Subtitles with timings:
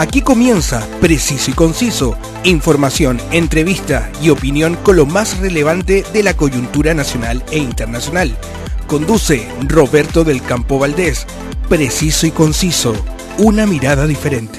[0.00, 6.32] Aquí comienza Preciso y Conciso, información, entrevista y opinión con lo más relevante de la
[6.32, 8.34] coyuntura nacional e internacional.
[8.86, 11.26] Conduce Roberto del Campo Valdés.
[11.68, 12.94] Preciso y Conciso,
[13.36, 14.58] una mirada diferente.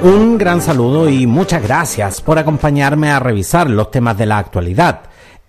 [0.00, 5.00] Un gran saludo y muchas gracias por acompañarme a revisar los temas de la actualidad.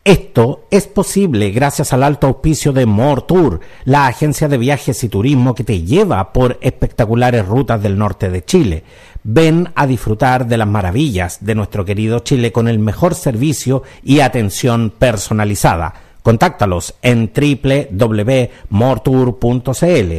[0.06, 5.09] Esto es posible gracias al alto auspicio de More Tour, la agencia de viajes y
[5.09, 8.84] turismo que te lleva por espectaculares rutas del norte de Chile.
[9.23, 14.20] Ven a disfrutar de las maravillas de nuestro querido Chile con el mejor servicio y
[14.20, 15.96] atención personalizada.
[16.22, 20.13] Contáctalos en www.mortour.cl.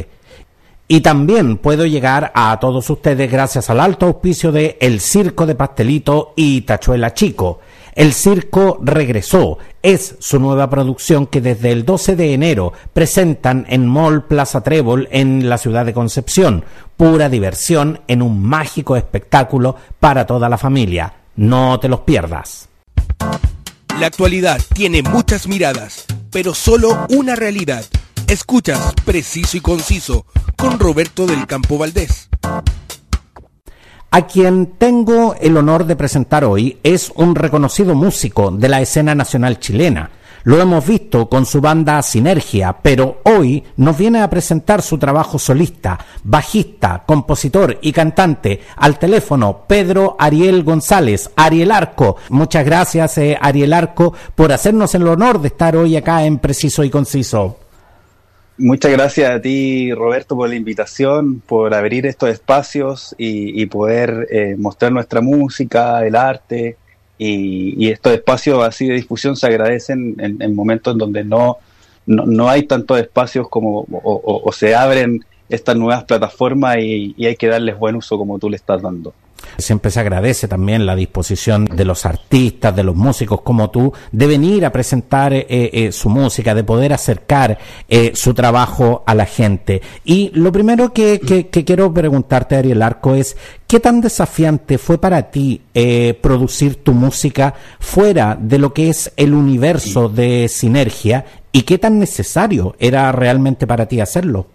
[0.89, 5.55] Y también puedo llegar a todos ustedes gracias al alto auspicio de El Circo de
[5.55, 7.61] Pastelito y Tachuela Chico.
[7.97, 9.57] El circo regresó.
[9.81, 15.07] Es su nueva producción que desde el 12 de enero presentan en Mall Plaza Trébol
[15.11, 16.63] en la ciudad de Concepción.
[16.95, 21.11] Pura diversión en un mágico espectáculo para toda la familia.
[21.37, 22.69] No te los pierdas.
[23.99, 27.83] La actualidad tiene muchas miradas, pero solo una realidad.
[28.27, 32.29] Escuchas Preciso y Conciso con Roberto del Campo Valdés.
[34.09, 39.13] A quien tengo el honor de presentar hoy es un reconocido músico de la escena
[39.13, 40.11] nacional chilena.
[40.45, 45.37] Lo hemos visto con su banda Sinergia, pero hoy nos viene a presentar su trabajo
[45.37, 48.61] solista, bajista, compositor y cantante.
[48.77, 52.15] Al teléfono, Pedro Ariel González, Ariel Arco.
[52.29, 56.85] Muchas gracias, eh, Ariel Arco, por hacernos el honor de estar hoy acá en Preciso
[56.85, 57.57] y Conciso.
[58.59, 64.55] Muchas gracias a ti, Roberto, por la invitación, por abrir estos espacios y, poder eh,
[64.57, 66.75] mostrar nuestra música, el arte.
[67.19, 71.57] Y, estos espacios así de difusión se agradecen en, momentos en donde no,
[72.07, 77.47] no, hay tantos espacios como o, se abren estas nuevas plataformas y, y hay que
[77.47, 79.13] darles buen uso como tú le estás dando.
[79.57, 84.27] Siempre se agradece también la disposición de los artistas, de los músicos como tú, de
[84.27, 87.57] venir a presentar eh, eh, su música, de poder acercar
[87.89, 89.81] eh, su trabajo a la gente.
[90.05, 91.19] Y lo primero que,
[91.49, 93.35] quiero preguntarte, Ariel Arco, es
[93.65, 95.61] ¿qué tan desafiante fue para ti
[96.21, 101.99] producir tu música fuera de lo que es el universo de Sinergia y qué tan
[101.99, 104.47] necesario era realmente para ti hacerlo?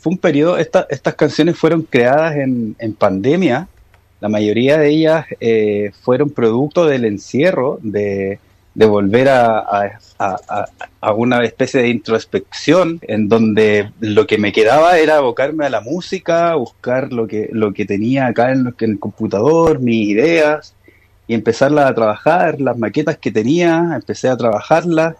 [0.00, 3.68] Fue un periodo, estas canciones fueron creadas en, en pandemia
[4.20, 8.38] la mayoría de ellas eh, fueron producto del encierro, de,
[8.74, 9.98] volver a,
[11.16, 16.54] una especie de introspección en donde lo que me quedaba era abocarme a la música,
[16.54, 20.74] buscar lo que, lo que tenía acá en, el computador, mis ideas,
[21.26, 25.16] y empezarlas a trabajar, las maquetas que tenía, empecé a trabajarlas.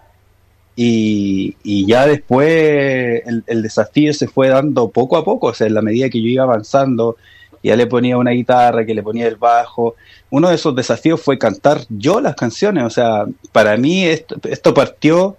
[0.80, 1.56] Y,
[1.86, 5.82] ya después el, el, desafío se fue dando poco a poco, o sea, en la
[5.82, 7.16] medida que yo iba avanzando
[7.62, 9.96] ya le ponía una guitarra, que le ponía el bajo.
[10.30, 15.36] Uno de esos desafíos fue cantar yo las canciones, o sea, para mí esto, partió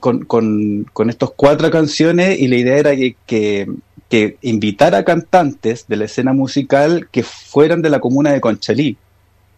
[0.00, 3.68] con, con, estas cuatro canciones y la idea era que, que,
[4.08, 8.96] que invitar a cantantes de la escena musical que fueran de la comuna de Conchalí.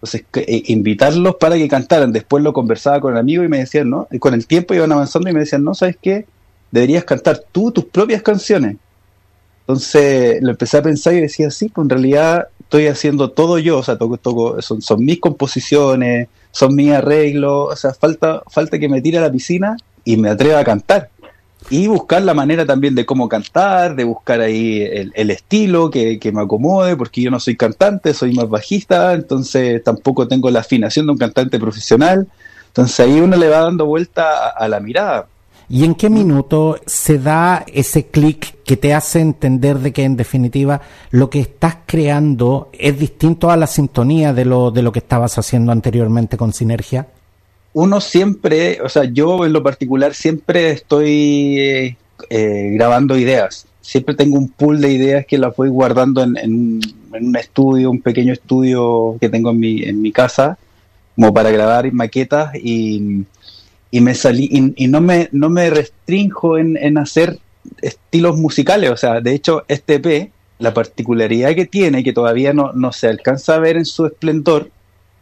[0.04, 2.12] Entonces, eh, invitarlos para que cantaran.
[2.12, 4.06] Después lo conversaba con el amigo y me decían, ¿no?
[4.10, 6.26] Y con el tiempo iban avanzando y me decían, no, ¿sabes qué?
[6.70, 8.76] Deberías cantar tú tus propias canciones.
[9.66, 13.78] Entonces lo empecé a pensar y decía, sí, pues en realidad estoy haciendo todo yo,
[13.78, 18.78] o sea, toco, toco, son, son mis composiciones, son mis arreglos, o sea, falta, falta
[18.78, 21.08] que me tire a la piscina y me atreva a cantar.
[21.70, 26.42] Y buscar la manera también de cómo cantar, de buscar ahí el, estilo que, me
[26.42, 31.12] acomode, porque yo no soy cantante, soy más bajista, entonces tampoco tengo la afinación de
[31.12, 32.28] un cantante profesional.
[32.66, 35.26] Entonces ahí uno le va dando vuelta a la mirada.
[35.68, 40.16] ¿Y en qué minuto se da ese clic que te hace entender de que en
[40.16, 40.80] definitiva
[41.10, 45.38] lo que estás creando es distinto a la sintonía de lo, de lo que estabas
[45.38, 47.06] haciendo anteriormente con Sinergia?
[47.72, 51.96] Uno siempre, o sea, yo en lo particular siempre estoy eh,
[52.30, 53.66] eh, grabando ideas.
[53.80, 56.80] Siempre tengo un pool de ideas que las voy guardando en, en,
[57.12, 60.58] un estudio, un pequeño estudio que tengo en mi, en mi casa,
[61.14, 63.24] como para grabar maquetas y
[63.94, 67.38] y me salí y, no me no me restrinjo en, hacer
[67.80, 72.72] estilos musicales o sea de hecho este P la particularidad que tiene que todavía no,
[72.72, 74.68] no se alcanza a ver en su esplendor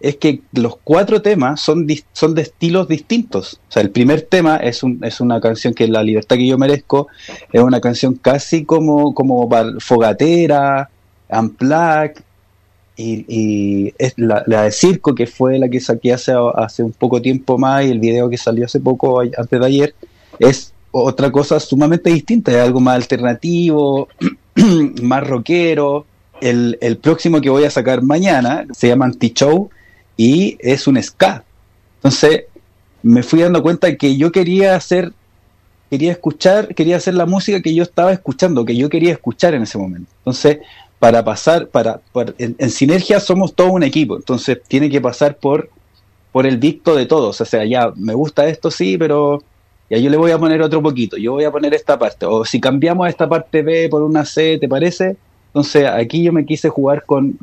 [0.01, 3.61] es que los cuatro temas son, son de estilos distintos.
[3.69, 6.47] O sea, el primer tema es, un, es una canción que es La libertad que
[6.49, 7.07] yo merezco,
[7.53, 9.49] es una canción casi como, como
[9.79, 10.91] fogatera,
[11.29, 12.21] unplugged,
[12.97, 17.59] y, es la, de Circo, que fue la que saqué hace, hace un poco tiempo
[17.59, 19.95] más, y el video que salió hace poco, antes de ayer,
[20.39, 24.09] es otra cosa sumamente distinta, es algo más alternativo,
[25.03, 26.07] más rockero.
[26.41, 29.71] El, el, próximo que voy a sacar mañana se llama Anti-Show
[30.17, 31.45] y es un ska.
[31.97, 32.45] Entonces
[33.03, 35.13] me fui dando cuenta que yo quería hacer,
[35.91, 39.63] quería escuchar, quería hacer la música que yo estaba escuchando, que yo quería escuchar en
[39.63, 40.11] ese momento.
[40.19, 40.59] Entonces,
[41.03, 42.01] para pasar, para,
[42.39, 45.69] en, sinergia somos todo un equipo, entonces tiene que pasar por,
[46.31, 47.41] por el dicto de todos.
[47.41, 49.43] O sea, ya me gusta esto, sí, pero
[49.91, 52.25] ya yo le voy a poner otro poquito, yo voy a poner esta parte.
[52.27, 55.17] O si cambiamos esta parte B por una C, ¿te parece?
[55.49, 57.37] Entonces aquí yo me quise jugar con,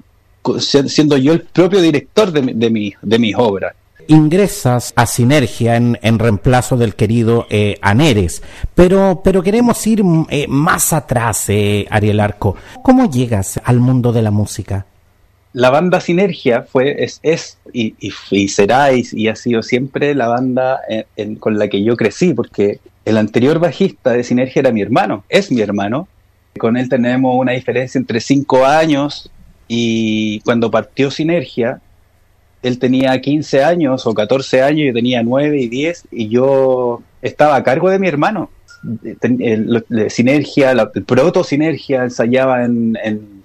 [0.62, 3.76] siendo yo el propio director de, de, mi, de mis obras
[4.10, 8.42] ingresas a Sinergia en, reemplazo del querido eh, Aneres.
[8.76, 12.56] Pero, pero queremos ir eh, más atrás, eh, Ariel Arco.
[12.84, 14.88] ¿Cómo llegas al mundo de la música?
[15.54, 20.80] La banda Sinergia fue, es, es y, y, será y, ha sido siempre la banda
[21.40, 25.52] con la que yo crecí, porque el anterior bajista de Sinergia era mi hermano, es
[25.52, 26.08] mi hermano.
[26.58, 29.32] Con él tenemos una diferencia entre cinco años
[29.68, 31.82] y cuando partió Sinergia,
[32.62, 37.56] él tenía 15 años o 14 años, yo tenía 9 y 10 y yo estaba
[37.56, 38.50] a cargo de mi hermano.
[39.22, 42.98] El, sinergia, la, proto sinergia ensayaba en,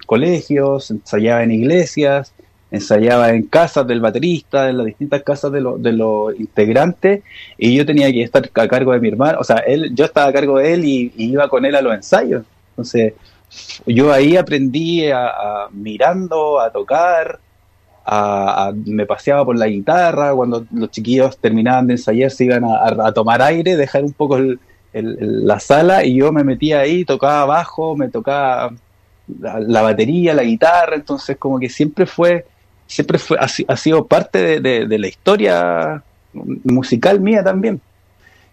[0.05, 2.33] colegios, ensayaba en iglesias,
[2.71, 7.23] ensayaba en casas del baterista, en las distintas casas de, de los integrantes,
[7.57, 10.27] y yo tenía que estar a cargo de mi hermano, o sea, él, yo estaba
[10.27, 12.45] a cargo de él y, iba con él a los ensayos.
[12.71, 13.13] Entonces,
[13.85, 17.39] yo ahí aprendí a mirando, a tocar,
[18.85, 23.41] me paseaba por la guitarra, cuando los chiquillos terminaban de ensayar se iban a, tomar
[23.41, 24.37] aire, dejar un poco
[24.93, 28.71] la sala y yo me metía ahí, tocaba bajo, me tocaba
[29.39, 32.45] la, batería, la guitarra, entonces como que siempre fue,
[32.87, 36.03] siempre fue, ha, sido parte de, la historia
[36.63, 37.81] musical mía también.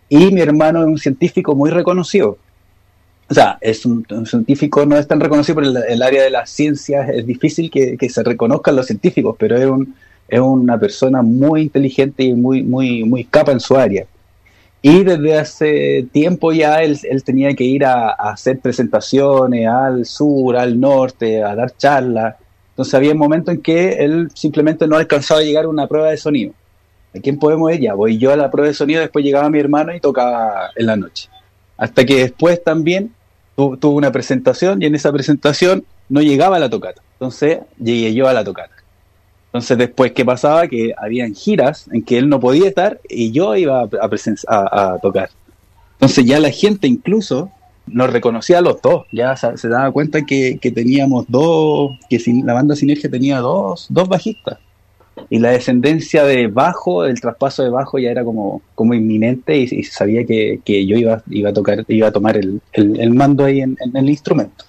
[0.08, 2.38] Y mi hermano es un científico muy reconocido
[3.32, 7.08] o sea, es un, científico no es tan reconocido por el, área de las ciencias,
[7.08, 9.94] es difícil que, se reconozcan los científicos, pero es, un,
[10.28, 14.04] es una persona muy inteligente y muy, muy, muy capa en su área.
[14.82, 20.54] Y desde hace tiempo ya él, él tenía que ir a, hacer presentaciones al sur,
[20.54, 22.34] al norte, a dar charlas.
[22.72, 26.10] Entonces había un momento en que él simplemente no alcanzaba a llegar a una prueba
[26.10, 26.52] de sonido.
[27.16, 27.72] ¿A quién podemos?
[27.80, 30.84] Ya voy yo a la prueba de sonido, después llegaba mi hermano y tocaba en
[30.84, 31.30] la noche.
[31.78, 33.10] Hasta que después también
[33.56, 37.02] tuvo una presentación y en esa presentación no llegaba a la tocata.
[37.14, 38.74] Entonces llegué yo a la tocata.
[39.46, 40.66] Entonces después, ¿qué pasaba?
[40.66, 45.30] Que habían giras en que él no podía estar y yo iba a, a, tocar.
[45.94, 47.50] Entonces ya la gente incluso
[47.86, 52.76] nos reconocía a los dos, ya se, daba cuenta que, teníamos dos, que la banda
[52.76, 54.58] Sinergia tenía dos, dos bajistas
[55.28, 59.82] y la descendencia de bajo, el traspaso de bajo ya era como, como inminente y,
[59.84, 64.08] sabía que, yo iba, iba a tocar, iba a tomar el, mando ahí en, el
[64.08, 64.64] instrumento.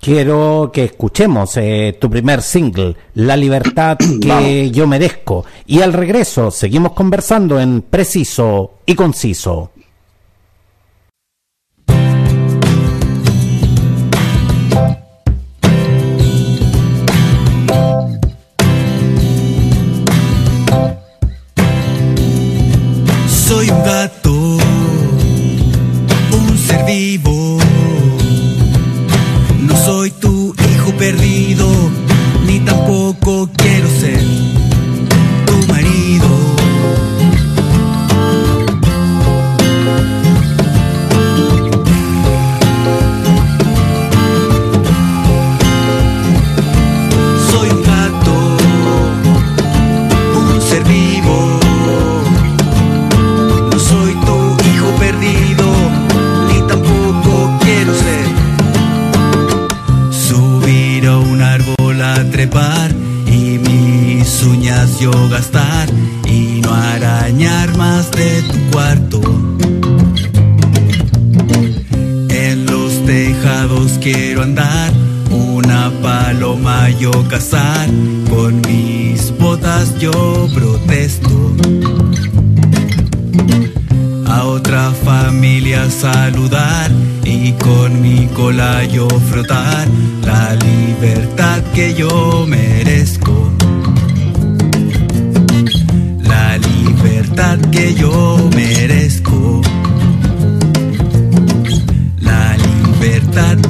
[0.00, 5.44] Quiero que escuchemos eh, tu primer single, La libertad que yo merezco.
[5.66, 9.72] Y al regreso seguimos conversando en preciso y conciso.
[30.98, 31.68] perdido,
[32.46, 34.55] ni tampoco quiero ser.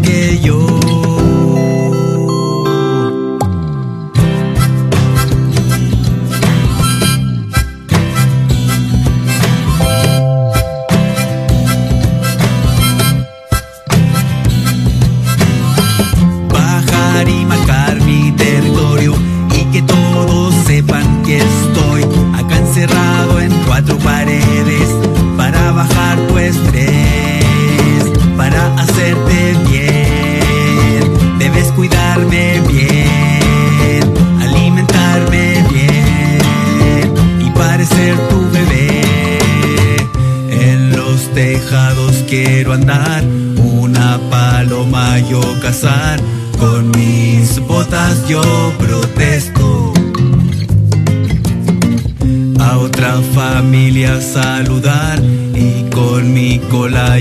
[0.07, 0.66] 也有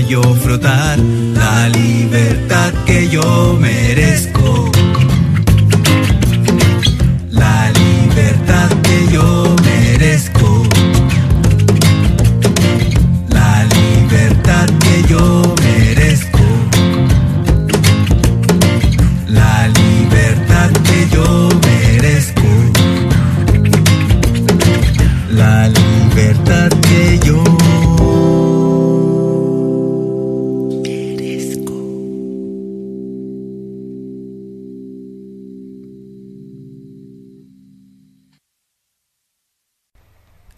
[0.08, 4.75] yo frotar la libertad que yo merezco.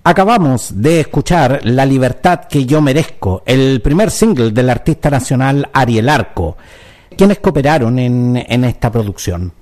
[0.09, 6.09] Acabamos de escuchar La libertad que yo merezco, el primer single del artista nacional Ariel
[6.09, 6.57] Arco.
[7.15, 9.53] ¿Quiénes cooperaron en, esta producción?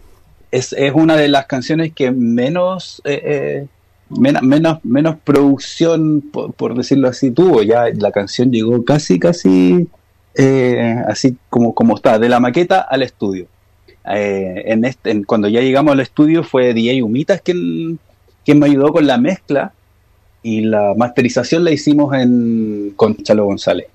[0.53, 3.67] Es, una de las canciones que menos, eh, eh,
[4.09, 7.65] menos, menos, producción, por, por, decirlo así, tuvo.
[7.65, 9.89] Ya la canción llegó casi, casi
[10.37, 13.49] eh, así como, como está, de la maqueta al estudio.
[14.05, 17.99] en este, en, cuando ya llegamos al estudio fue DJ Humitas quien,
[18.45, 19.73] quien me ayudó con la mezcla
[20.47, 23.89] y la masterización la hicimos en, con Chalo González.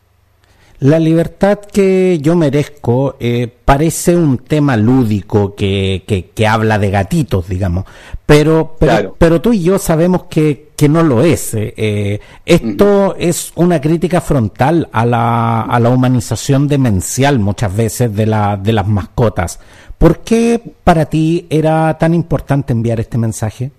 [0.80, 6.90] La libertad que yo merezco eh, parece un tema lúdico que, que, que, habla de
[6.90, 7.86] gatitos, digamos,
[8.26, 9.16] pero, pero, claro.
[9.18, 11.54] pero tú y yo sabemos que, que no lo es.
[11.54, 13.16] Eh, eh, esto uh -huh.
[13.20, 18.74] es una crítica frontal a la, a la humanización demencial muchas veces de, la, de
[18.74, 19.60] las mascotas.
[20.00, 23.72] ¿Por qué para ti era tan importante enviar este mensaje?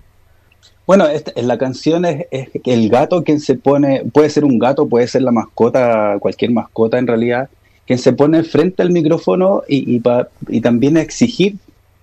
[0.85, 2.25] Bueno, en la canción es,
[2.65, 6.97] el gato quien se pone, puede ser un gato, puede ser la mascota, cualquier mascota
[6.97, 7.49] en realidad,
[7.87, 11.55] quien se pone frente al micrófono y, y, pa, y también a exigir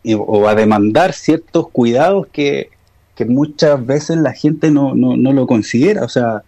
[0.02, 2.70] y, o a demandar ciertos cuidados que,
[3.20, 6.04] que muchas veces la gente no, no, no lo considera.
[6.04, 6.42] O sea,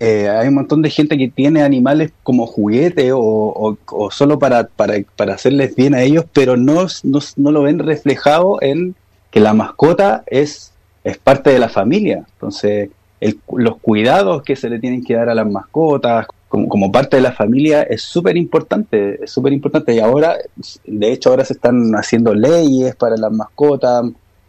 [0.00, 4.38] eh, hay un montón de gente que tiene animales como juguete o, o, o solo
[4.38, 8.94] para, para, para, hacerles bien a ellos, pero no, no, no lo ven reflejado en
[9.30, 10.72] que la mascota es
[11.08, 12.24] es parte de la familia.
[12.34, 16.92] Entonces, el, los cuidados que se le tienen que dar a las mascotas como, como
[16.92, 19.94] parte de la familia es súper importante, es súper importante.
[19.94, 20.36] Y ahora,
[20.84, 24.04] de hecho, ahora se están haciendo leyes para las mascotas,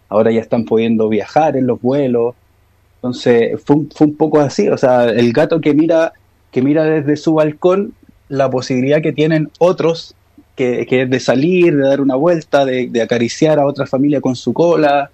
[0.08, 2.36] ahora ya están pudiendo viajar en los vuelos.
[2.96, 6.14] Entonces, fue un, fue un poco así, o sea, el gato que mira,
[6.52, 7.94] que mira desde su balcón
[8.28, 10.16] la posibilidad que tienen otros,
[10.56, 14.20] que, que es de salir, de dar una vuelta, de, de acariciar a otra familia
[14.20, 15.12] con su cola,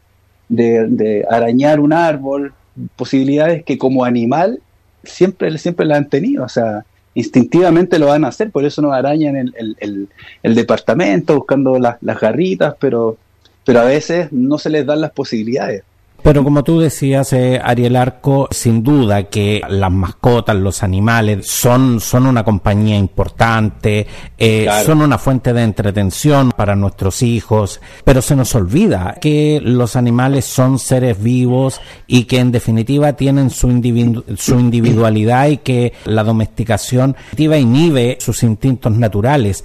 [0.50, 2.54] de, de, arañar un árbol,
[2.96, 4.60] posibilidades que como animal
[5.04, 8.92] siempre, siempre las han tenido, o sea, instintivamente lo van a hacer, por eso no
[8.92, 10.10] arañan el, el, el,
[10.44, 13.18] el departamento buscando las, las garritas, pero,
[13.64, 15.84] pero a veces no se les dan las posibilidades.
[16.26, 22.00] Pero como tú decías, eh, Ariel Arco, sin duda que las mascotas, los animales, son,
[22.00, 24.86] son una compañía importante, eh, claro.
[24.88, 30.46] son una fuente de entretención para nuestros hijos, pero se nos olvida que los animales
[30.46, 36.24] son seres vivos y que en definitiva tienen su, individu su individualidad y que la
[36.24, 39.64] domesticación inhibe sus instintos naturales.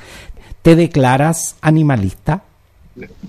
[0.61, 2.50] ¿Te declaras animalista?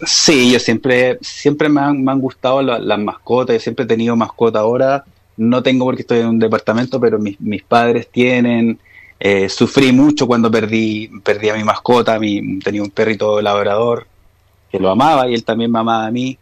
[0.06, 4.60] Sí, yo siempre, siempre me han, gustado las, las mascotas, yo siempre he tenido mascota
[4.60, 5.06] ahora,
[5.38, 8.80] no tengo porque estoy en un departamento, pero mis, mis padres tienen,
[9.20, 14.08] eh, sufrí mucho cuando perdí, perdí a mi mascota, mi, tenía un perrito labrador
[14.72, 16.38] que lo amaba y él también me amaba a mí,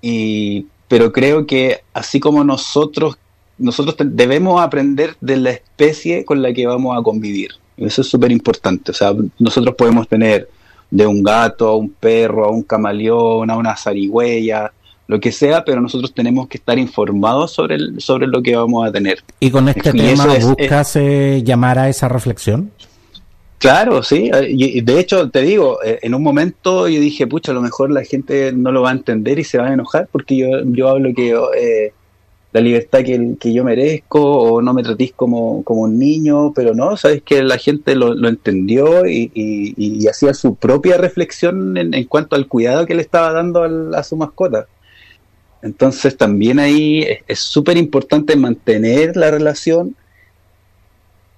[0.00, 3.18] y, pero creo que así como nosotros,
[3.58, 8.30] nosotros debemos aprender de la especie con la que vamos a convivir, eso es súper
[8.30, 10.48] importante, o sea, nosotros podemos tener
[10.92, 14.70] de un gato a un perro, a un camaleón, a una zarigüeya,
[15.06, 18.86] lo que sea, pero nosotros tenemos que estar informados sobre, el, sobre lo que vamos
[18.86, 19.24] a tener.
[19.40, 22.70] ¿Y con este y tema es, buscas eh, llamar a esa reflexión?
[23.56, 24.30] Claro, sí.
[24.48, 27.90] Y de hecho, te digo, eh, en un momento yo dije, pucha, a lo mejor
[27.90, 30.88] la gente no lo va a entender y se va a enojar porque yo, yo
[30.88, 31.92] hablo que eh,
[32.52, 36.74] la libertad que, que, yo merezco o no me tratéis como, como un niño, pero
[36.74, 41.78] no, sabes que la gente lo, lo entendió y, y, y, hacía su propia reflexión
[41.78, 44.66] en, en, cuanto al cuidado que le estaba dando al, a su mascota.
[45.62, 49.96] Entonces también ahí es súper importante mantener la relación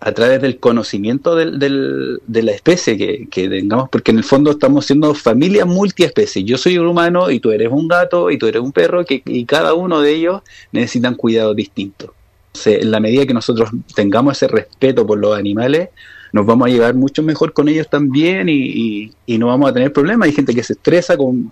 [0.04, 4.50] a través del conocimiento del, del, de la especie que, tengamos, porque en el fondo
[4.50, 6.44] estamos siendo familia multiespecie.
[6.44, 9.23] Yo soy un humano y tú eres un gato y tú eres un perro, que,
[9.25, 10.42] y cada uno de ellos
[10.73, 12.11] necesitan cuidados distintos.
[12.66, 15.88] en la medida que nosotros tengamos ese respeto por los animales,
[16.34, 20.26] nos vamos a llevar mucho mejor con ellos también y, no vamos a tener problemas.
[20.26, 21.50] Hay gente que se estresa con,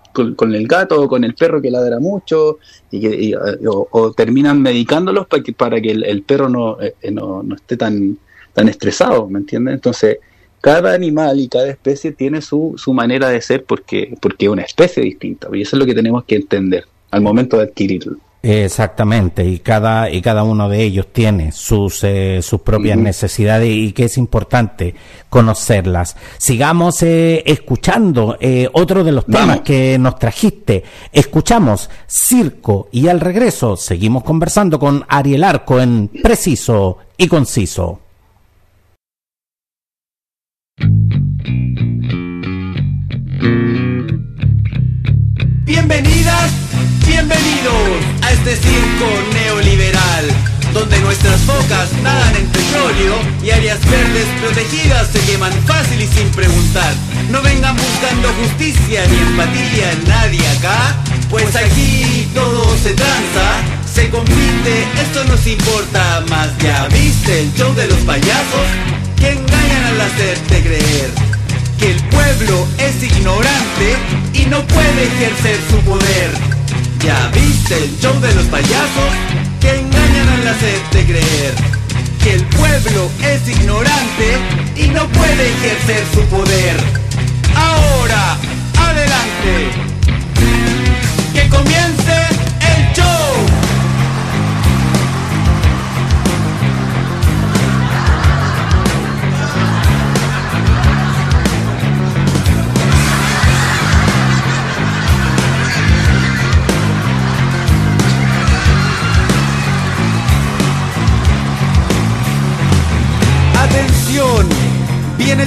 [0.54, 2.58] el gato o con el perro que ladra mucho
[2.90, 3.34] y que,
[3.66, 8.18] o, terminan medicándolos para que, para que el, perro no, eh, no, no, esté tan,
[8.52, 9.74] tan estresado, ¿me entiendes?
[9.74, 10.18] Entonces,
[10.60, 14.62] cada animal y cada especie tiene su, su manera de ser porque, porque es una
[14.62, 18.16] especie distinta y eso es lo que tenemos que entender al momento de adquirirlo.
[18.44, 23.92] Exactamente, y cada, y cada uno de ellos tiene sus, eh, sus propias necesidades y
[23.92, 24.96] que es importante
[25.28, 26.16] conocerlas.
[26.38, 30.82] Sigamos eh, escuchando eh, otro de los temas que nos trajiste.
[31.12, 38.01] Escuchamos Circo y al regreso seguimos conversando con Ariel Arco en Preciso y Conciso.
[45.92, 46.50] Bienvenidas
[47.06, 50.24] Bienvenidos a este circo neoliberal,
[50.72, 56.30] donde nuestras focas nadan en petróleo y áreas verdes protegidas se queman fácil y sin
[56.30, 56.94] preguntar.
[57.28, 60.96] No vengan buscando justicia ni empatía en nadie acá,
[61.28, 63.60] pues aquí todo se tranza,
[63.92, 66.56] se compite, esto nos importa más.
[66.56, 68.66] ¿Ya viste el show de los payasos?
[69.16, 71.31] Que engañan al hacerte creer
[71.82, 73.96] que el pueblo es ignorante
[74.34, 76.30] y no puede ejercer su poder.
[77.04, 79.10] ¿Ya viste el show de los payasos?
[79.60, 81.54] Que engañan al hacerte creer
[82.22, 84.38] que el pueblo es ignorante
[84.76, 86.76] y no puede ejercer su poder.
[87.56, 88.38] Ahora,
[88.78, 89.54] adelante.
[91.34, 92.01] Que comience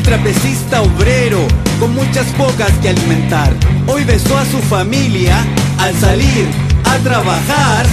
[0.05, 1.39] trapecista obrero
[1.79, 3.51] con muchas bocas que alimentar.
[3.87, 5.35] Hoy besó a su familia
[5.79, 6.45] al salir
[6.85, 7.85] a trabajar.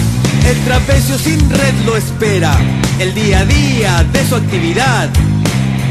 [0.47, 2.55] El trapecio sin red lo espera.
[2.99, 5.09] El día a día de su actividad.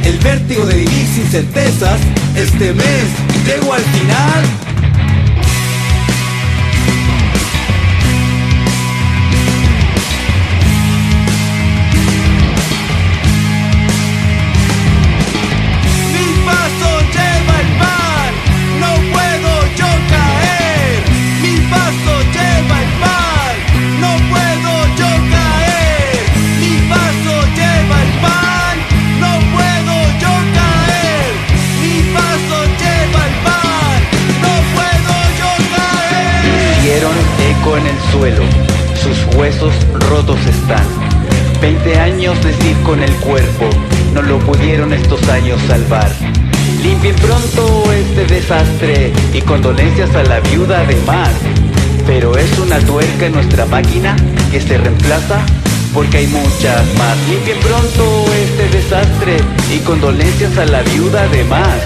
[0.05, 1.99] El vértigo de vivir sin certezas.
[2.35, 3.05] Este mes
[3.47, 4.70] llego al final.
[40.09, 40.83] Rotos están.
[41.61, 43.69] Veinte años de circo en el cuerpo,
[44.13, 46.11] no lo pudieron estos años salvar.
[46.81, 51.29] Limpien pronto este desastre y condolencias a la viuda además.
[52.07, 54.15] Pero es una tuerca nuestra máquina
[54.51, 55.39] que se reemplaza
[55.93, 57.17] porque hay muchas más.
[57.29, 59.37] Limpien pronto este desastre
[59.71, 61.77] y condolencias a la viuda además.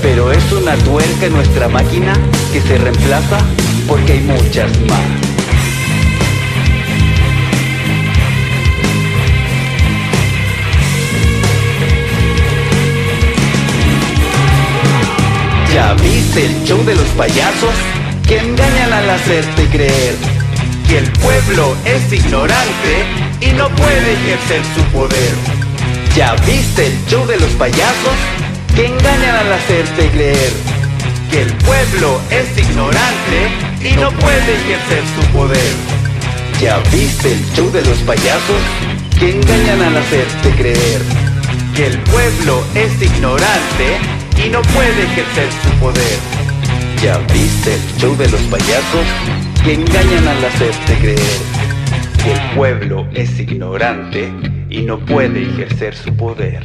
[0.00, 2.14] Pero es una tuerca nuestra máquina
[2.52, 3.38] que se reemplaza
[3.86, 5.41] porque hay muchas más.
[15.72, 17.74] ¿Ya viste el show de los payasos?
[18.28, 20.14] Que engañan al hacerte creer
[20.86, 23.04] que el pueblo es ignorante
[23.40, 25.32] y no puede ejercer su poder.
[26.14, 28.16] ¿Ya viste el show de los payasos?
[28.76, 30.52] Que engañan al hacerte creer
[31.30, 33.48] que el pueblo es ignorante
[33.80, 35.72] y no puede ejercer su poder.
[36.60, 38.60] ¿Ya viste el show de los payasos
[39.18, 41.00] que engañan al hacerte creer
[41.74, 44.11] que el pueblo es ignorante
[44.44, 46.18] y no puede ejercer su poder?
[47.02, 49.06] ¿Ya viste el show de los payasos
[49.64, 51.40] que engañan al hacerte creer
[52.22, 54.32] que el pueblo es ignorante
[54.70, 56.64] y no puede ejercer su poder?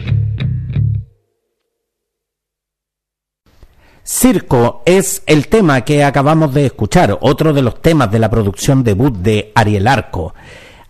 [4.04, 8.84] Circo es el tema que acabamos de escuchar, otro de los temas de la producción
[8.84, 10.34] debut de Ariel Arco.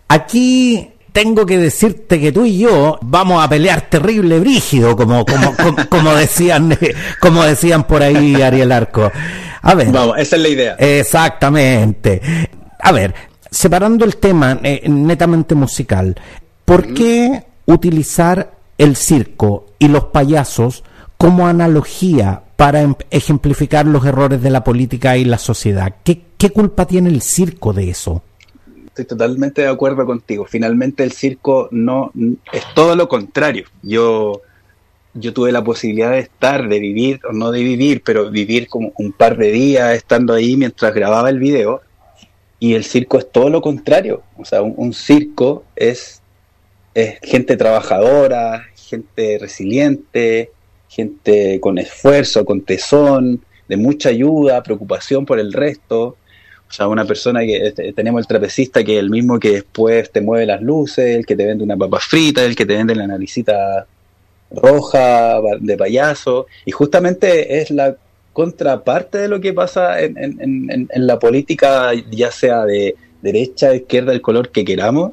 [0.06, 5.54] Aquí tengo que decirte que tú y yo vamos a pelear terrible brígido, como, como,
[5.88, 6.76] como, decían,
[7.20, 9.10] como decían por ahí Ariel Arco.
[9.62, 9.90] A ver.
[9.90, 10.76] Vamos, esa es la idea.
[10.78, 12.20] Exactamente.
[12.80, 13.14] A ver,
[13.50, 16.14] separando el tema eh, netamente musical,
[16.64, 20.84] ¿por qué utilizar el circo y los payasos
[21.18, 25.94] como analogía para em, ejemplificar los errores de la política y la sociedad.
[26.02, 28.22] ¿Qué, culpa tiene el circo de eso?
[29.02, 30.44] Estoy totalmente de acuerdo contigo.
[30.44, 32.12] Finalmente el circo no
[32.52, 33.66] es todo lo contrario.
[33.82, 34.42] Yo
[35.14, 38.92] yo tuve la posibilidad de estar, de vivir, o no de vivir, pero vivir como
[38.98, 41.80] un par de días estando ahí mientras grababa el video.
[42.60, 44.22] Y el circo es todo lo contrario.
[44.36, 46.22] O sea, un, circo es,
[46.94, 50.50] es gente trabajadora, gente resiliente,
[50.88, 56.16] gente con esfuerzo, con tesón, de mucha ayuda, preocupación por el resto.
[56.68, 60.10] O sea, una persona que este, tenemos el trapecista que es el mismo que después
[60.12, 62.94] te mueve las luces, el que te vende una papa frita, el que te vende
[62.94, 63.86] la naricita
[64.50, 66.46] roja de payaso.
[66.66, 67.96] Y justamente es la
[68.32, 74.12] contraparte de lo que pasa en, en, en, la política, ya sea de derecha, izquierda,
[74.12, 75.12] el color que queramos,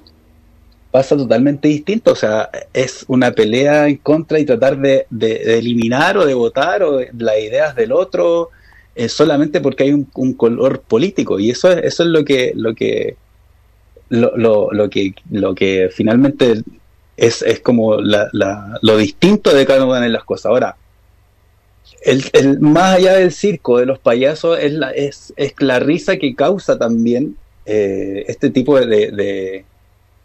[0.91, 2.12] pasa totalmente distinto.
[2.12, 6.84] O sea, es una pelea en contra y tratar de, de, eliminar o de votar
[6.84, 8.50] o las ideas del otro
[9.10, 11.40] solamente porque hay un, un, color político.
[11.40, 13.18] Y eso es, eso es lo que, lo que
[14.10, 16.64] lo, lo, lo que lo que finalmente
[17.18, 20.48] es, es como la, la, lo distinto de cada una de las cosas.
[20.48, 20.78] Ahora,
[22.02, 26.18] el, el, más allá del circo, de los payasos, es la, es, es la risa
[26.18, 29.66] que causa también eh, este tipo de, de,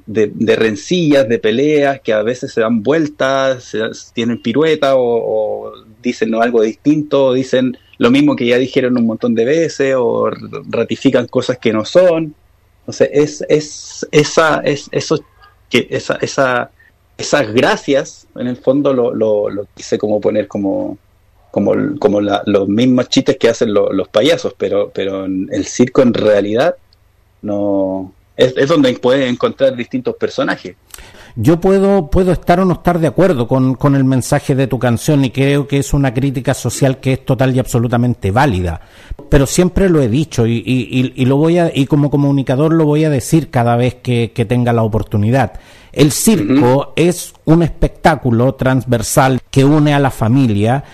[0.07, 3.75] de, rencillas, de peleas, que a veces se dan vueltas,
[4.13, 9.05] tienen pirueta o, o dicen algo distinto, o dicen lo mismo que ya dijeron un
[9.05, 10.31] montón de veces, o
[10.71, 12.35] ratifican cosas que no son.
[12.81, 15.23] Entonces, es, es, esa, es, eso,
[15.69, 16.71] que, esa, esa,
[17.19, 20.97] esas gracias, en el fondo lo, lo, lo quise como poner como,
[21.51, 26.01] como, como la, los mismos chistes que hacen los payasos, pero, pero en el circo
[26.01, 26.77] en realidad
[27.43, 30.75] no es, es donde puedes encontrar distintos personajes.
[31.37, 34.79] Yo puedo, puedo estar o no estar de acuerdo con, con, el mensaje de tu
[34.79, 38.81] canción y creo que es una crítica social que es total y absolutamente válida.
[39.29, 42.85] Pero siempre lo he dicho y, y, y lo voy a, y como comunicador lo
[42.85, 45.53] voy a decir cada vez que, que tenga la oportunidad.
[45.93, 50.85] El circo es un espectáculo transversal que une a la familia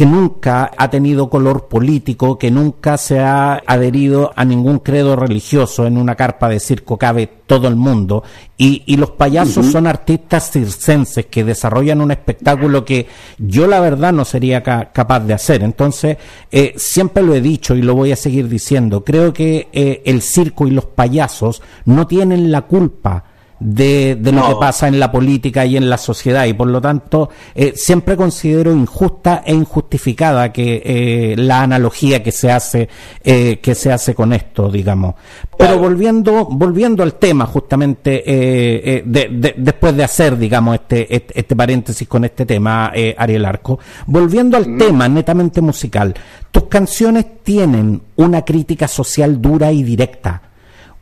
[0.00, 5.86] que nunca ha tenido color político, que nunca se ha adherido a ningún credo religioso.
[5.86, 8.24] En una carpa de circo cabe todo el mundo.
[8.56, 14.14] Y, y los payasos son artistas circenses que desarrollan un espectáculo que yo la verdad
[14.14, 15.62] no sería ca capaz de hacer.
[15.62, 16.16] Entonces,
[16.50, 19.04] eh, siempre lo he dicho y lo voy a seguir diciendo.
[19.04, 23.24] Creo que eh, el circo y los payasos no tienen la culpa
[23.60, 26.46] de, de lo que pasa en la política y en la sociedad.
[26.46, 32.32] Y por lo tanto eh, siempre considero injusta e injustificada que eh, la analogía que
[32.32, 32.88] se hace
[33.22, 35.14] eh, que se hace con esto digamos.
[35.56, 41.38] Pero volviendo volviendo al tema justamente eh, de, de, después de hacer digamos este, este,
[41.38, 44.78] este paréntesis con este tema Ariel Arco volviendo al mm.
[44.78, 46.14] tema netamente musical
[46.50, 50.49] tus canciones tienen una crítica social dura y directa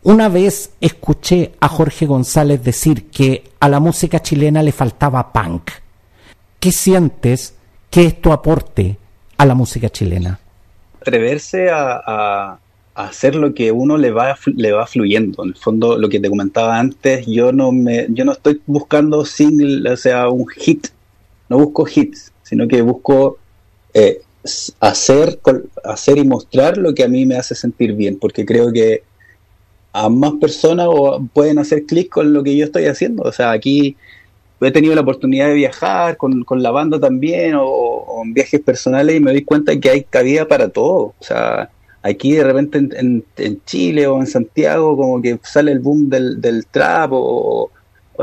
[0.03, 5.71] una vez escuché a Jorge González decir que a la música chilena le faltaba punk.
[6.61, 7.55] ¿Qué sientes
[7.91, 8.97] que esto aporte
[9.37, 10.39] a la música chilena?
[11.01, 12.59] Atreverse a, a,
[12.95, 15.45] hacer lo que uno le va, le va fluyendo.
[15.45, 19.25] En el fondo, lo que te comentaba antes, yo no, me, yo no estoy buscando
[19.25, 20.89] single, o sea, un hit.
[21.49, 23.39] No busco hits, sino que busco
[23.95, 24.21] eh,
[24.81, 25.39] hacer,
[25.85, 29.03] hacer y mostrar lo que a mí me hace sentir bien, porque creo que
[29.93, 33.23] a más personas o pueden hacer clic con lo que yo estoy haciendo.
[33.25, 33.97] O sea, aquí
[34.61, 39.17] he tenido la oportunidad de viajar con, con la banda también o, en viajes personales
[39.17, 41.15] y me doy cuenta que hay cabida para todo.
[41.19, 41.71] O sea,
[42.03, 46.41] aquí de repente en, en, Chile o en Santiago como que sale el boom del,
[46.41, 47.71] del trap o,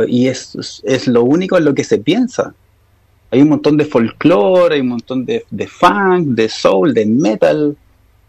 [0.07, 2.53] y es, es lo único en lo que se piensa.
[3.31, 7.75] Hay un montón de folclore, hay un montón de, de funk, de soul, de metal,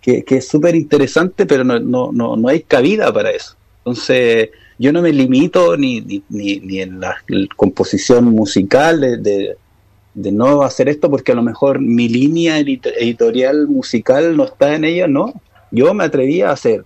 [0.07, 3.57] que, es súper interesante, pero no, no, no, no, hay cabida para eso.
[3.79, 6.23] Entonces, yo no me limito ni, ni,
[6.61, 7.17] ni, en la,
[7.57, 9.57] composición musical de,
[10.15, 14.85] de, no hacer esto, porque a lo mejor mi línea editorial musical no está en
[14.85, 15.33] ella, no.
[15.73, 16.85] Yo me atreví a hacer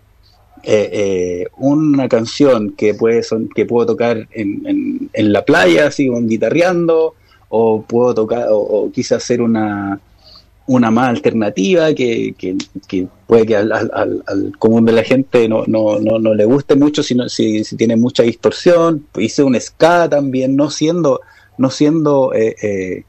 [0.62, 5.88] eh, eh, una canción que puede son, que puedo tocar en, en, en la playa,
[5.88, 7.14] así guitarreando,
[7.50, 10.00] o puedo tocar, o quise hacer una,
[10.70, 15.64] una más alternativa que, que, puede que al, al, al, común de la gente no,
[15.66, 19.04] no, no, no le guste mucho si, si, tiene mucha distorsión.
[19.18, 21.22] Hice un ska también, no siendo,
[21.59, 23.02] no siendo eh, eh,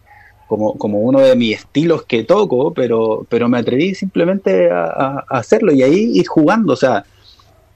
[0.47, 5.25] como, como uno de mis estilos que toco, pero, pero me atreví simplemente a, a,
[5.29, 6.73] hacerlo y ahí ir jugando.
[6.73, 7.05] O sea,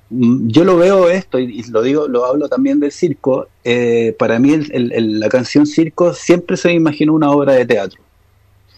[0.10, 3.50] mm, yo lo veo esto y, lo digo, lo hablo también del circo.
[3.64, 7.68] Eh, para mí el, el, la canción circo siempre se me imaginó una obra de
[7.68, 8.05] teatro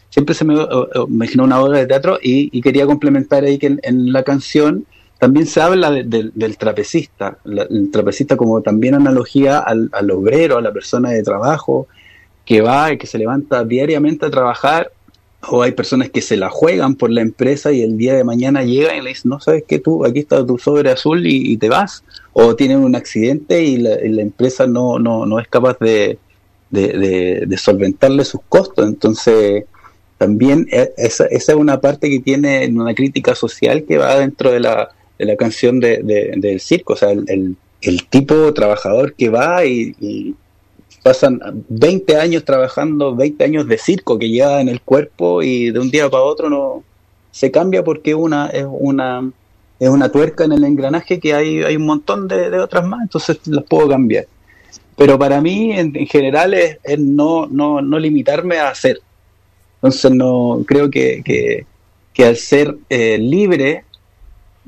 [0.10, 0.56] siempre se me
[1.08, 4.86] imaginó una obra de teatro y, quería complementar ahí que en, la canción
[5.20, 10.58] también se habla de- de- del trapecista, la- el trapecista como también analogía al, obrero,
[10.58, 11.88] a la persona de trabajo,
[12.46, 14.92] que va y que se levanta diariamente a trabajar,
[15.50, 18.64] o hay personas que se la juegan por la empresa y el día de mañana
[18.64, 21.70] llegan y le dicen, no sabes qué, tú, aquí está tu sobre azul y, te
[21.70, 26.18] vas, o tienen un accidente y la, empresa no, no, no es capaz de
[27.58, 29.66] solventarle sus costos, entonces
[30.18, 34.52] también e- esa, esa es una parte que tiene una crítica social que va dentro
[34.52, 37.58] de la, de la canción de, de- del circo, o sea, el,
[38.10, 40.36] tipo trabajador que va y,
[41.04, 45.80] pasan 20 años trabajando, 20 años de circo que lleva en el cuerpo y de
[45.80, 46.84] un día para otro no
[47.32, 49.32] se cambia porque una es una
[49.80, 53.02] es una tuerca en el engranaje que hay, hay un montón de, de otras más,
[53.04, 54.26] entonces las puedo cambiar.
[54.96, 59.00] Pero para mí, en, en general, es, es no, no, no limitarme a hacer.
[59.78, 61.66] Entonces, no creo que, que,
[62.14, 63.84] que al ser eh, libre,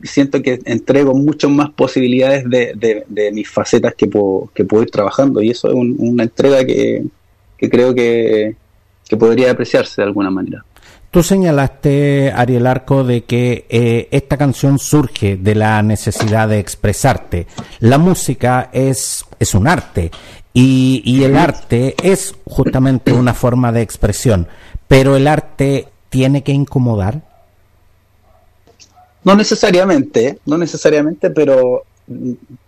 [0.04, 4.84] siento que entrego mucho más posibilidades de, de, de mis facetas que puedo, que puedo
[4.84, 5.42] ir trabajando.
[5.42, 7.04] Y eso es un- una entrega que,
[7.58, 8.56] que creo que,
[9.08, 10.64] que podría apreciarse de alguna manera.
[11.12, 17.48] Tú señalaste, Ariel Arco, de que eh, esta canción surge de la necesidad de expresarte.
[17.80, 20.12] La música es, es un arte
[20.54, 24.48] y, y el arte es justamente una forma de expresión,
[24.90, 27.22] pero el arte tiene que incomodar.
[29.24, 31.84] No necesariamente, no necesariamente, pero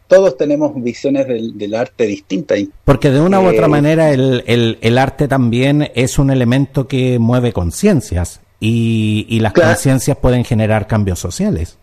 [0.08, 2.60] todos tenemos visiones del, del arte distintas.
[2.86, 6.88] Porque de una u otra Eh, manera el, el- el arte también es un elemento
[6.88, 9.72] que mueve conciencias y, y las Claro.
[9.72, 11.78] conciencias pueden generar cambios sociales.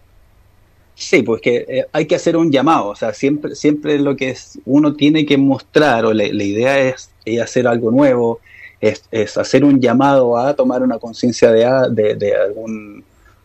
[0.94, 4.30] Sí, pues que eh, hay que hacer un llamado, o sea, siempre, siempre lo que
[4.30, 8.40] es, uno tiene que mostrar, o la, la idea es, es hacer algo nuevo,
[8.80, 13.04] es, es hacer un llamado a tomar una conciencia de, de, de algún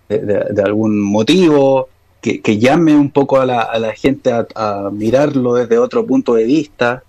[0.09, 1.89] de, algún motivo,
[2.21, 6.05] que, que llame un poco a la, a la gente a, a mirarlo desde otro
[6.05, 7.03] punto de vista,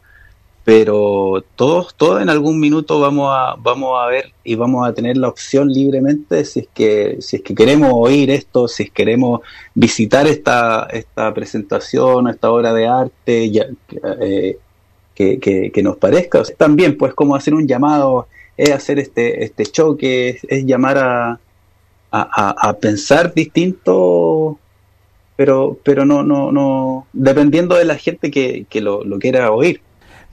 [0.64, 5.18] pero todos, todos en algún minuto vamos a, vamos a ver y vamos a tener
[5.18, 8.94] la opción libremente si es que, si es que queremos oír esto, si es que
[8.94, 9.40] queremos
[9.74, 13.66] visitar esta, esta presentación, esta obra de arte, ya,
[14.20, 14.56] eh,
[15.14, 15.38] que,
[15.72, 16.40] que, nos parezca.
[16.40, 20.98] O sea, también, pues, como hacer un llamado, es hacer este, este choque, es, llamar
[20.98, 21.40] a,
[22.10, 24.58] a, a- pensar distinto,
[25.36, 29.80] pero, pero no, no, no, dependiendo de la gente que, que lo quiera oír.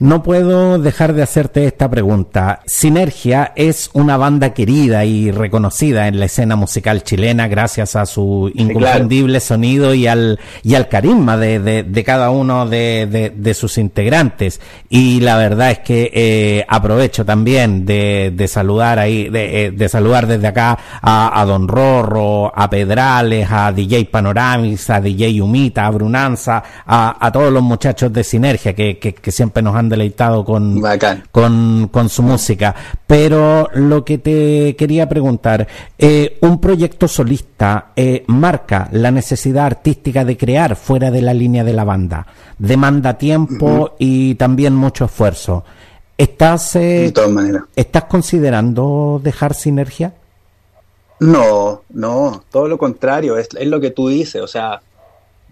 [0.02, 2.58] No puedo dejar de hacerte esta pregunta.
[2.66, 8.50] Sinergia es una banda querida y reconocida en la escena musical chilena gracias a su
[8.52, 13.78] inconfundible sonido y al, y al carisma de, de- de cada uno de, de- sus
[13.78, 14.60] integrantes.
[14.88, 19.88] Y la verdad es que eh, aprovecho también de, de saludar ahí, de, eh, de
[19.88, 25.86] saludar desde acá a, a Don Rorro, a Pedrales, a DJ Panoramis, a DJ Humita,
[25.86, 29.91] a Brunanza, a, a todos los muchachos de Sinergia que, que, que siempre nos han
[29.92, 30.82] deleitado con,
[31.30, 32.74] con, con su música.
[33.06, 40.24] Pero lo que te quería preguntar, eh, un proyecto solista eh, marca la necesidad artística
[40.24, 42.26] de crear fuera de la línea de la banda.
[42.58, 45.64] Demanda tiempo y también mucho esfuerzo.
[46.18, 47.62] ¿Estás, eh, De todas maneras.
[47.76, 50.14] ¿Estás considerando dejar sinergia?
[51.20, 54.82] No, no, todo lo contrario, es, es lo que tú dices, o sea,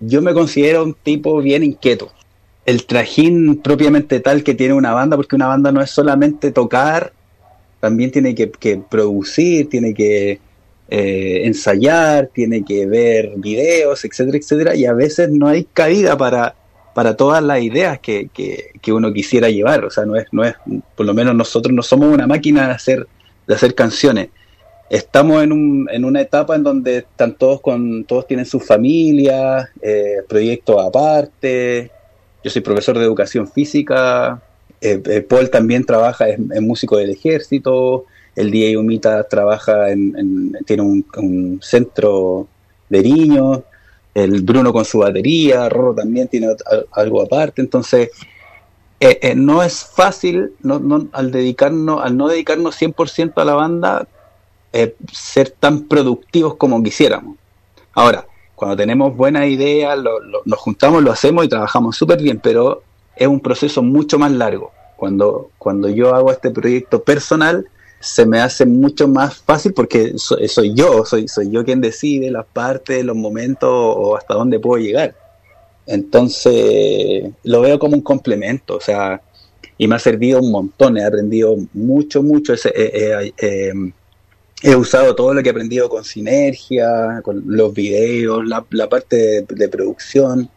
[0.01, 2.11] yo me considero un tipo bien inquieto.
[2.71, 7.13] El trajín propiamente tal que tiene una banda, porque una banda no es solamente tocar,
[7.81, 8.47] también tiene que,
[8.89, 10.39] producir, tiene que
[10.89, 16.55] eh, ensayar, tiene que ver videos, etcétera, etcétera, y a veces no hay cabida para,
[16.95, 20.45] para todas las ideas que, que, que uno quisiera llevar, o sea, no es, no
[20.45, 20.55] es,
[20.95, 23.09] por lo menos nosotros no somos una máquina de hacer,
[23.49, 24.29] de hacer canciones
[24.91, 29.69] estamos en, un, en una etapa en donde están todos con todos tienen sus familias,
[29.81, 31.91] eh, proyectos aparte.
[32.43, 34.41] Yo soy profesor de educación física.
[34.81, 38.07] eh, eh, Paul también trabaja, es, músico del ejército.
[38.35, 42.47] El DJ Humita trabaja en, en- tiene un, centro
[42.89, 43.61] de niños.
[44.15, 45.69] El Bruno con su batería.
[45.69, 46.49] Roro también tiene
[46.93, 47.61] algo aparte.
[47.61, 48.11] Entonces,
[49.01, 54.09] eh, no es fácil no, no, al dedicarnos, al no dedicarnos 100% a la banda,
[55.13, 57.37] ser tan productivos como quisiéramos.
[57.93, 58.27] Ahora,
[58.61, 59.99] cuando tenemos buenas ideas,
[60.45, 62.83] nos juntamos, lo hacemos y trabajamos súper bien, pero
[63.17, 64.71] es un proceso mucho más largo.
[64.99, 67.65] Cuando, cuando yo hago este proyecto personal,
[68.01, 72.31] se me hace mucho más fácil porque so- soy yo, soy, soy yo quien decide
[72.31, 75.15] las partes, los momentos o hasta dónde puedo llegar.
[75.87, 79.23] Entonces, lo veo como un complemento, o sea,
[79.79, 82.53] y me ha servido un montón, he aprendido mucho, mucho.
[82.53, 83.73] Ese, eh, eh, eh,
[84.63, 89.69] he usado todo lo que he aprendido con Sinergia, con los videos, la, parte de,
[89.69, 90.51] producción.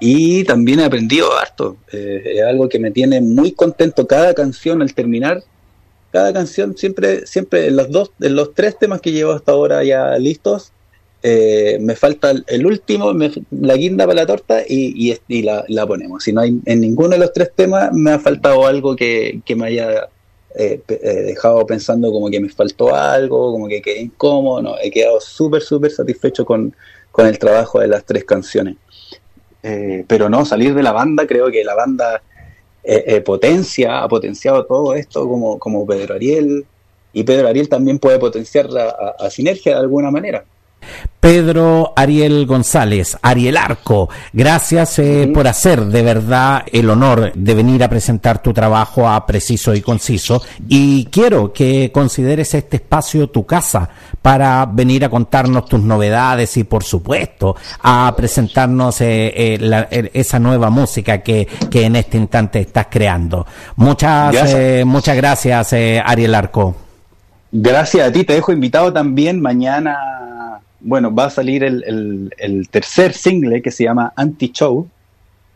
[0.00, 1.76] Y también he aprendido harto.
[1.92, 4.06] Eh, es algo que me tiene muy contento.
[4.06, 5.42] Cada canción al terminar,
[6.10, 9.84] cada canción siempre, siempre en los dos, en los tres temas que llevo hasta ahora
[9.84, 10.72] ya listos,
[11.22, 16.24] eh, me falta el, último, me- la guinda para la torta y, la, ponemos.
[16.24, 19.66] Si no hay en ninguno de los tres temas me ha faltado algo que me
[19.66, 20.08] haya
[20.56, 24.62] eh, eh, dejado pensando como que me faltó algo, como que quedé incómodo.
[24.62, 26.74] No, he quedado súper, súper satisfecho con,
[27.10, 28.76] con el trabajo de las tres canciones.
[29.62, 32.24] Eh, pero no, salir de la banda, creo que la banda
[32.82, 36.68] eh, potencia, ha potenciado todo esto como, como Pedro Ariel,
[37.12, 40.46] y Pedro Ariel también puede potenciar a, a- a Sinergia de alguna manera.
[41.20, 47.84] Pedro Ariel González, Ariel Arco, gracias eh, por hacer de verdad el honor de venir
[47.84, 53.46] a presentar tu trabajo a Preciso y Conciso y quiero que consideres este espacio tu
[53.46, 53.88] casa
[54.20, 60.40] para venir a contarnos tus novedades y por supuesto a presentarnos eh, eh, la- esa
[60.40, 63.46] nueva música que, que en este instante estás creando.
[63.76, 64.58] Muchas, Gracias.
[64.58, 66.74] eh, muchas gracias eh, Ariel Arco.
[67.52, 69.40] Gracias a ti, te dejo invitado también.
[69.40, 69.96] Mañana,
[70.82, 74.88] bueno, va a salir el, el- tercer single que se llama Anti-Show.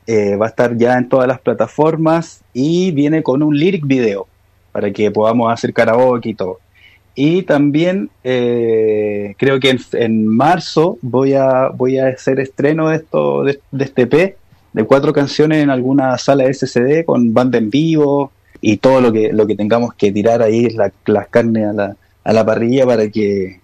[0.06, 4.28] Eh, va a estar ya en todas las plataformas y viene con un lyric video
[4.70, 6.58] para que podamos hacer karaoke y todo.
[7.16, 12.96] Y también eh, creo que en, en marzo voy a, voy a hacer estreno de,
[12.96, 14.36] esto, de, este EP
[14.74, 19.32] de cuatro canciones en alguna sala SCD con banda en vivo y todo lo que,
[19.32, 23.08] lo que tengamos que tirar ahí, la- las carnes a la, a la parrilla para
[23.08, 23.60] que,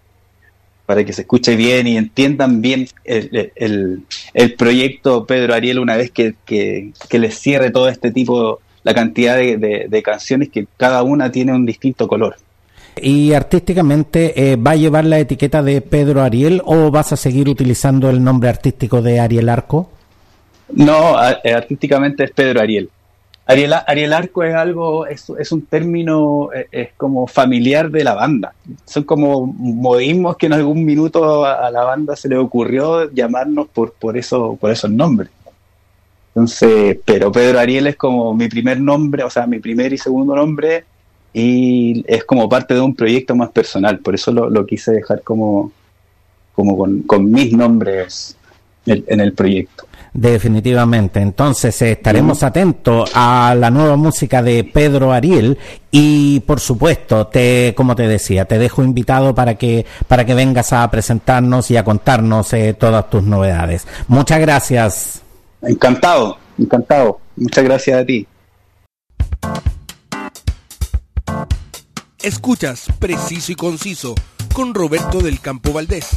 [0.86, 4.02] para que se escuche bien y entiendan bien el, el-
[4.34, 8.94] el proyecto Pedro Ariel una vez que, que, que les cierre todo este tipo, la
[8.94, 12.36] cantidad de, de- de canciones que cada una tiene un distinto color.
[13.00, 17.48] ¿Y artísticamente eh, va a llevar la etiqueta de Pedro Ariel o vas a seguir
[17.48, 19.90] utilizando el nombre artístico de Ariel Arco?
[20.74, 22.90] No, a- eh, artísticamente es Pedro Ariel.
[23.52, 28.54] Ariel, Ariel Arco es algo, es, un término, eh, es como familiar de la banda.
[28.84, 33.68] Son como modismos que en algún minuto a, a la banda se le ocurrió llamarnos
[33.68, 35.30] por, por, eso, por esos nombres.
[36.34, 40.34] Entonces, pero Pedro Ariel es como mi primer nombre, o sea, mi primer y segundo
[40.34, 40.84] nombre,
[41.34, 43.98] y es como parte de un proyecto más personal.
[43.98, 45.72] Por eso lo, lo quise dejar como,
[46.54, 48.36] como con, con mis nombres
[48.86, 49.86] en- en el proyecto.
[50.14, 51.20] Definitivamente.
[51.20, 55.56] Entonces eh, estaremos atentos a la nueva música de Pedro Ariel
[55.90, 60.74] y por supuesto, te, como te decía, te dejo invitado para que para que vengas
[60.74, 63.86] a presentarnos y a contarnos eh, todas tus novedades.
[64.08, 65.22] Muchas gracias.
[65.62, 67.18] Encantado, encantado.
[67.36, 68.26] Muchas gracias a ti.
[72.22, 74.14] Escuchas Preciso y Conciso
[74.54, 76.08] con Roberto del Campo Valdés.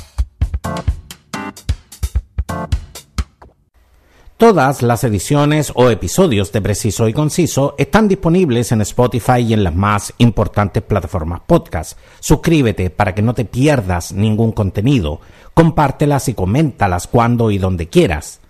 [4.38, 9.64] Todas las ediciones o episodios de Preciso y Conciso están disponibles en Spotify y en
[9.64, 11.98] las más importantes plataformas podcast.
[12.20, 15.22] Suscríbete para que no te pierdas ningún contenido.
[15.54, 18.42] Compártelas y coméntalas cuando y donde quieras.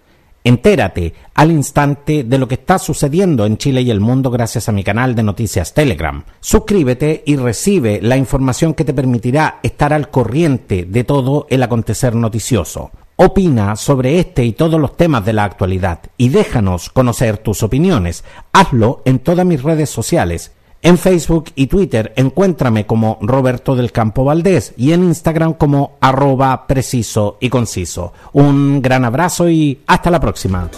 [0.44, 4.72] Entérate al instante de lo que está sucediendo en Chile y el mundo gracias a
[4.72, 6.24] mi canal de noticias Telegram.
[6.40, 12.16] Suscríbete y recibe la información que te permitirá estar al corriente de todo el acontecer
[12.16, 12.90] noticioso.
[13.18, 18.26] Opina sobre este y todos los temas de la actualidad y déjanos conocer tus opiniones.
[18.52, 20.52] Hazlo en todas mis redes sociales.
[20.82, 26.68] En Facebook y Twitter encuéntrame como Roberto del Campo Valdés y en Instagram como arroba
[26.68, 28.12] preciso y conciso.
[28.34, 30.70] Un gran abrazo y hasta la próxima.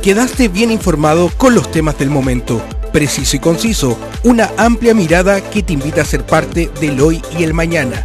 [0.00, 2.62] Quedaste bien informado con los temas del momento.
[2.92, 7.42] Preciso y conciso, una amplia mirada que te invita a ser parte del hoy y
[7.42, 8.04] el mañana.